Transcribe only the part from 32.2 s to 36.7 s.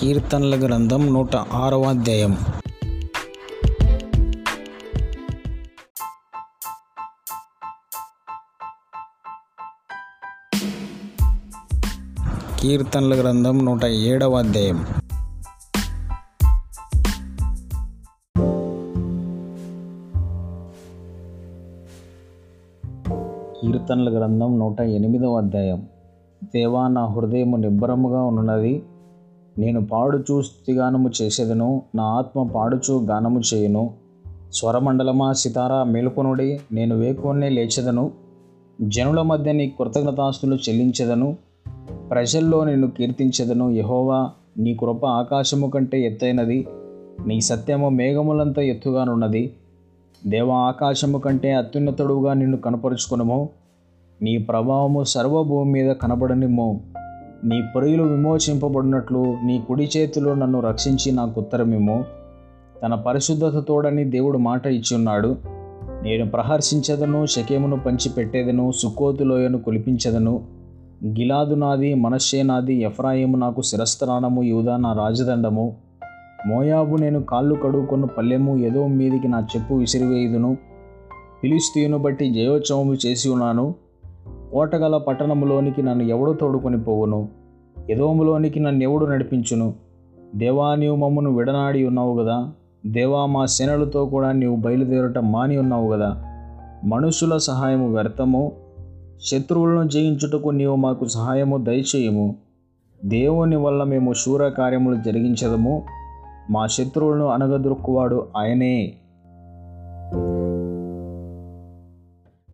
పాడుచూ గానము చేయును. స్వరమండలమా సితారా మేలుకొనుడి